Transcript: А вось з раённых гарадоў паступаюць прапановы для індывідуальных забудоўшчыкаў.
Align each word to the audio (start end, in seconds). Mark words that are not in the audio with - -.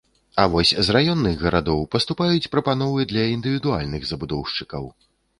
А 0.41 0.43
вось 0.51 0.69
з 0.85 0.93
раённых 0.95 1.35
гарадоў 1.45 1.83
паступаюць 1.95 2.49
прапановы 2.55 3.05
для 3.11 3.25
індывідуальных 3.33 4.07
забудоўшчыкаў. 4.13 4.89